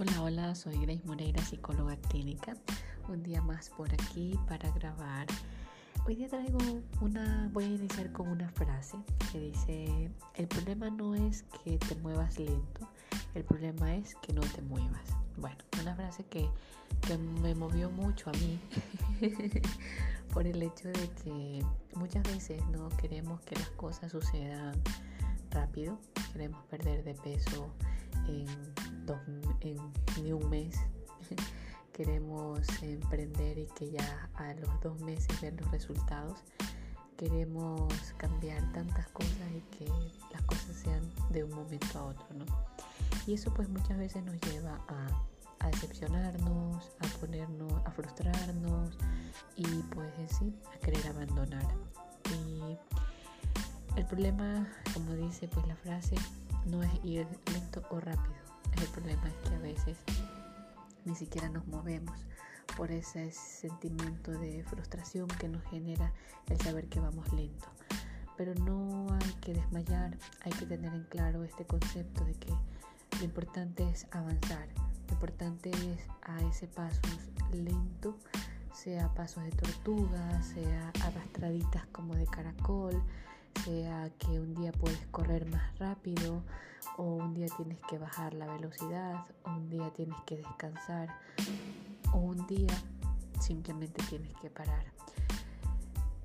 Hola, 0.00 0.54
soy 0.54 0.78
Grace 0.78 1.02
Moreira, 1.04 1.42
psicóloga 1.42 1.94
clínica. 2.08 2.56
Un 3.10 3.22
día 3.22 3.42
más 3.42 3.68
por 3.68 3.92
aquí 3.92 4.32
para 4.48 4.70
grabar. 4.70 5.26
Hoy 6.06 6.14
día 6.14 6.26
traigo 6.26 6.58
una, 7.02 7.50
voy 7.52 7.64
a 7.64 7.66
iniciar 7.66 8.10
con 8.10 8.28
una 8.28 8.48
frase 8.48 8.96
que 9.30 9.38
dice, 9.38 10.10
el 10.36 10.48
problema 10.48 10.88
no 10.88 11.14
es 11.14 11.42
que 11.42 11.76
te 11.76 11.94
muevas 11.96 12.38
lento, 12.38 12.88
el 13.34 13.44
problema 13.44 13.94
es 13.94 14.14
que 14.22 14.32
no 14.32 14.40
te 14.40 14.62
muevas. 14.62 15.04
Bueno, 15.36 15.58
una 15.82 15.94
frase 15.94 16.24
que, 16.24 16.48
que 17.02 17.18
me 17.18 17.54
movió 17.54 17.90
mucho 17.90 18.30
a 18.30 18.32
mí 18.32 18.58
por 20.32 20.46
el 20.46 20.62
hecho 20.62 20.88
de 20.88 21.10
que 21.22 21.62
muchas 21.94 22.22
veces 22.22 22.64
no 22.68 22.88
queremos 22.96 23.42
que 23.42 23.56
las 23.56 23.68
cosas 23.72 24.12
sucedan 24.12 24.80
rápido, 25.50 25.98
queremos 26.32 26.64
perder 26.70 27.04
de 27.04 27.12
peso 27.12 27.68
en 28.26 28.46
en 29.60 29.76
ni 30.22 30.32
un 30.32 30.48
mes. 30.48 30.76
Queremos 31.92 32.66
emprender 32.82 33.58
y 33.58 33.66
que 33.76 33.90
ya 33.90 34.30
a 34.34 34.54
los 34.54 34.80
dos 34.80 35.00
meses 35.00 35.40
ver 35.40 35.60
los 35.60 35.70
resultados. 35.70 36.38
Queremos 37.16 37.92
cambiar 38.16 38.60
tantas 38.72 39.08
cosas 39.08 39.50
y 39.54 39.60
que 39.76 39.86
las 40.32 40.42
cosas 40.42 40.74
sean 40.76 41.02
de 41.30 41.44
un 41.44 41.50
momento 41.50 41.98
a 41.98 42.04
otro, 42.04 42.26
¿no? 42.34 42.46
Y 43.26 43.34
eso 43.34 43.52
pues 43.52 43.68
muchas 43.68 43.98
veces 43.98 44.24
nos 44.24 44.40
lleva 44.40 44.80
a, 44.88 45.66
decepcionarnos, 45.70 46.90
a 47.00 47.18
ponernos, 47.20 47.72
a 47.84 47.90
frustrarnos 47.90 48.96
y 49.56 49.66
pues 49.94 50.10
en 50.18 50.28
sí 50.28 50.54
a 50.74 50.78
querer 50.78 51.06
abandonar. 51.08 51.68
Y 52.30 52.78
el 53.96 54.06
problema, 54.06 54.66
como 54.94 55.12
dice 55.12 55.48
pues 55.48 55.66
la 55.66 55.76
frase, 55.76 56.16
no 56.64 56.82
es 56.82 56.90
ir 57.04 57.26
lento 57.52 57.82
o 57.90 58.00
rápido, 58.00 58.36
el 58.76 58.88
problema 58.88 59.28
es 59.28 59.48
que 59.48 59.54
a 59.54 59.58
veces 59.58 59.98
ni 61.04 61.14
siquiera 61.14 61.48
nos 61.48 61.66
movemos 61.66 62.26
por 62.76 62.90
ese 62.90 63.30
sentimiento 63.32 64.30
de 64.32 64.64
frustración 64.64 65.28
que 65.28 65.48
nos 65.48 65.62
genera 65.64 66.12
el 66.48 66.60
saber 66.60 66.88
que 66.88 67.00
vamos 67.00 67.32
lento. 67.32 67.68
Pero 68.36 68.54
no 68.54 69.06
hay 69.12 69.32
que 69.40 69.54
desmayar, 69.54 70.16
hay 70.42 70.52
que 70.52 70.66
tener 70.66 70.94
en 70.94 71.04
claro 71.04 71.44
este 71.44 71.66
concepto 71.66 72.24
de 72.24 72.34
que 72.34 72.50
lo 73.18 73.24
importante 73.24 73.88
es 73.90 74.06
avanzar, 74.12 74.68
lo 75.08 75.14
importante 75.14 75.70
es 75.70 76.06
a 76.22 76.40
ese 76.48 76.66
paso 76.68 77.00
lento, 77.52 78.16
sea 78.72 79.12
pasos 79.12 79.44
de 79.44 79.50
tortuga, 79.50 80.42
sea 80.42 80.90
arrastraditas 81.04 81.86
como 81.88 82.14
de 82.14 82.26
caracol, 82.26 83.02
sea 83.64 84.10
que 84.18 84.40
un 84.40 84.54
día 84.54 84.72
puedes 84.72 85.06
correr 85.10 85.46
más 85.50 85.78
rápido 85.78 86.42
o 86.96 87.02
un 87.16 87.34
día 87.34 87.46
tienes 87.56 87.78
que 87.88 87.98
bajar 87.98 88.34
la 88.34 88.46
velocidad 88.46 89.24
o 89.44 89.50
un 89.50 89.68
día 89.68 89.90
tienes 89.90 90.16
que 90.26 90.36
descansar 90.36 91.08
o 92.12 92.18
un 92.18 92.46
día 92.46 92.72
simplemente 93.40 94.02
tienes 94.08 94.32
que 94.40 94.50
parar. 94.50 94.84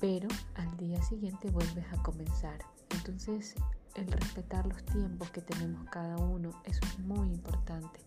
Pero 0.00 0.28
al 0.54 0.76
día 0.76 1.02
siguiente 1.02 1.50
vuelves 1.50 1.86
a 1.92 2.02
comenzar. 2.02 2.58
Entonces 2.90 3.54
el 3.94 4.10
respetar 4.10 4.66
los 4.66 4.82
tiempos 4.84 5.30
que 5.30 5.40
tenemos 5.40 5.88
cada 5.90 6.16
uno, 6.16 6.50
eso 6.64 6.80
es 6.84 6.98
muy 7.00 7.28
importante 7.28 8.00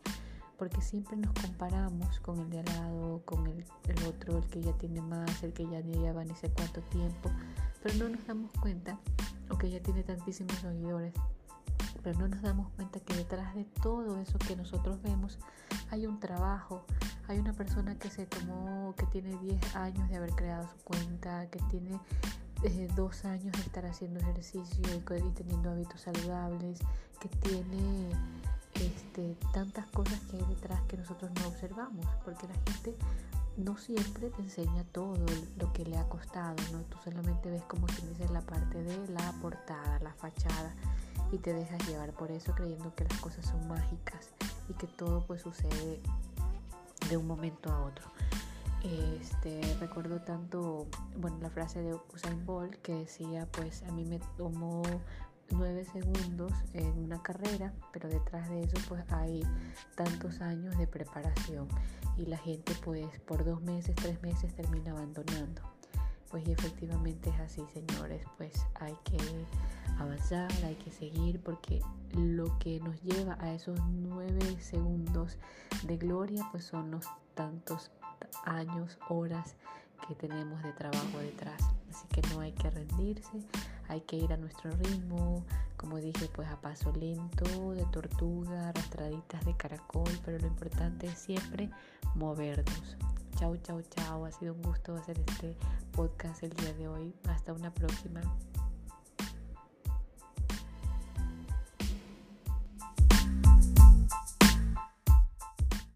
porque 0.58 0.82
siempre 0.82 1.18
nos 1.18 1.34
comparamos 1.34 2.20
con 2.22 2.40
el 2.40 2.50
de 2.50 2.60
al 2.60 2.66
lado, 2.66 3.22
con 3.26 3.46
el, 3.48 3.66
el, 3.88 4.04
otro, 4.06 4.38
el 4.38 4.46
que 4.46 4.62
ya 4.62 4.72
tiene 4.74 5.02
más, 5.02 5.44
el 5.44 5.52
que 5.52 5.68
ya 5.68 5.82
lleva 5.82 6.24
ni 6.24 6.34
sé 6.36 6.50
cuánto 6.52 6.82
tiempo, 6.84 7.30
pero 7.84 7.96
no 7.96 8.10
nos 8.10 8.26
damos 8.26 8.50
cuenta, 8.62 8.98
o 9.50 9.58
que 9.58 9.70
ya 9.70 9.82
tiene 9.82 10.04
tantísimos 10.04 10.56
seguidores, 10.56 11.14
pero 12.02 12.18
no 12.18 12.30
nos 12.30 12.42
damos 12.42 12.70
cuenta 12.72 13.02
que 13.02 13.14
detrás 13.14 13.54
de 13.56 13.66
todo 13.82 14.22
eso 14.22 14.40
que 14.40 14.56
nosotros 14.56 15.02
vemos 15.04 15.38
hay 15.92 16.08
un 16.08 16.18
trabajo, 16.20 16.86
hay 17.28 17.40
una 17.40 17.52
persona 17.52 18.00
que 18.00 18.10
se 18.10 18.26
tomó, 18.26 18.96
que 18.98 19.06
tiene 19.08 19.38
10 19.38 19.76
años 19.76 20.10
de 20.10 20.16
haber 20.16 20.32
creado 20.32 20.68
su 20.70 20.78
cuenta, 20.86 21.46
que 21.48 21.60
tiene 21.70 22.00
eh, 22.64 22.88
dos 22.96 23.26
años 23.26 23.52
de 23.52 23.62
estar 23.62 23.86
haciendo 23.86 24.22
ejercicio 24.22 24.82
y, 24.96 25.32
teniendo 25.32 25.70
hábitos 25.70 26.02
saludables, 26.02 26.80
que 27.20 27.28
tiene 27.28 28.10
este, 28.76 29.36
tantas 29.54 29.86
cosas 29.88 30.20
que 30.32 30.38
hay 30.38 30.46
detrás 30.46 30.82
que 30.84 30.96
nosotros 30.96 31.32
no 31.42 31.50
observamos, 31.50 32.06
porque 32.24 32.48
la 32.48 32.54
gente 32.54 32.96
no 33.58 33.78
siempre 33.78 34.30
te 34.30 34.42
enseña 34.42 34.84
todo 34.92 35.26
lo 35.58 35.74
que 35.74 35.86
le 35.86 35.98
ha 35.98 36.08
costado, 36.10 36.56
¿no? 36.72 36.82
Tú 36.84 36.98
solamente 37.04 37.50
ves 37.50 37.64
como 37.64 37.86
quien 37.88 38.10
dice 38.10 38.28
la 38.30 38.42
parte 38.42 38.84
de 38.84 39.08
la 39.10 39.32
portada, 39.42 40.00
la 40.00 40.14
fachada 40.14 40.74
y 41.32 41.38
te 41.38 41.54
dejas 41.54 41.88
llevar 41.88 42.14
por 42.14 42.32
eso 42.32 42.54
creyendo 42.54 42.94
que 42.96 43.06
las 43.06 43.20
cosas 43.20 43.46
son 43.46 43.68
mágicas 43.68 44.30
y 44.70 44.74
que 44.74 44.88
todo 44.88 45.26
pues 45.26 45.42
sucede 45.42 46.02
de 47.10 47.18
un 47.18 47.28
momento 47.28 47.72
a 47.72 47.84
otro. 47.84 48.06
Este, 48.84 49.62
recuerdo 49.80 50.20
tanto, 50.22 50.88
bueno, 51.18 51.38
la 51.42 51.50
frase 51.50 51.82
de 51.82 51.98
Usain 52.14 52.46
Bolt 52.46 52.76
que 52.82 52.94
decía, 52.94 53.48
pues 53.52 53.82
a 53.84 53.92
mí 53.92 54.04
me 54.04 54.20
tomó 54.38 54.84
nueve 55.52 55.86
segundos 55.86 56.52
en 56.74 56.98
una 56.98 57.22
carrera, 57.22 57.74
pero 57.92 58.10
detrás 58.10 58.50
de 58.50 58.62
eso 58.62 58.78
pues 58.88 59.04
hay 59.10 59.44
tantos 59.96 60.42
años 60.42 60.78
de 60.78 60.88
preparación 60.88 61.68
y 62.18 62.26
la 62.26 62.38
gente 62.38 62.74
pues 62.84 63.08
por 63.22 63.46
dos 63.46 63.62
meses, 63.62 63.96
tres 63.96 64.22
meses 64.22 64.54
termina 64.56 64.92
abandonando. 64.92 65.62
Pues 66.30 66.48
y 66.48 66.52
efectivamente 66.52 67.30
es 67.30 67.40
así, 67.40 67.64
señores, 67.74 68.26
pues 68.38 68.66
hay 68.76 68.96
que 69.04 69.18
avanzar, 70.00 70.52
hay 70.66 70.76
que 70.76 70.92
seguir 70.92 71.40
porque 71.42 71.82
lo 72.14 72.58
que 72.58 72.80
nos 72.80 73.02
lleva 73.04 73.38
a 73.40 73.54
esos 73.54 73.80
nueve 73.88 74.60
segundos 74.60 75.38
de 75.84 75.98
gloria 75.98 76.48
pues 76.52 76.64
son 76.66 76.90
los 76.90 77.06
tantos 77.36 77.92
años, 78.46 78.98
horas 79.10 79.56
que 80.08 80.16
tenemos 80.16 80.62
de 80.64 80.74
trabajo 80.74 81.20
detrás. 81.20 81.62
Así 81.94 82.08
que 82.08 82.22
no 82.34 82.42
hay 82.42 82.52
que 82.54 82.72
rendirse, 82.72 83.44
hay 83.88 84.02
que 84.02 84.16
ir 84.16 84.34
a 84.34 84.38
nuestro 84.38 84.72
ritmo, 84.72 85.46
como 85.78 85.98
dije, 85.98 86.28
pues 86.34 86.48
a 86.50 86.60
paso 86.60 86.92
lento, 86.94 87.72
de 87.74 87.86
tortuga, 87.86 88.70
arrastraditas 88.70 89.46
de 89.46 89.56
caracol, 89.56 90.10
pero 90.26 90.40
lo 90.40 90.48
importante 90.48 91.06
es 91.06 91.20
siempre 91.20 91.70
movernos. 92.16 92.98
Chau, 93.36 93.56
chau, 93.58 93.82
chau. 93.84 94.26
Ha 94.26 94.32
sido 94.32 94.54
un 94.54 94.62
gusto 94.64 94.96
hacer 94.96 95.20
este 95.28 95.56
podcast 95.92 96.42
el 96.42 96.52
día 96.54 96.74
de 96.74 96.88
hoy. 96.88 97.14
Hasta 97.28 97.54
una 97.54 97.72
próxima. 97.72 98.22